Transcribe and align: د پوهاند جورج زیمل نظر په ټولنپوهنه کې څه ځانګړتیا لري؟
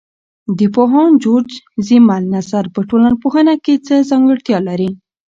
د 0.57 0.59
پوهاند 0.75 1.13
جورج 1.23 1.51
زیمل 1.87 2.23
نظر 2.35 2.63
په 2.73 2.79
ټولنپوهنه 2.89 3.53
کې 3.63 3.73
څه 3.87 3.95
ځانګړتیا 4.09 4.57
لري؟ 4.69 4.89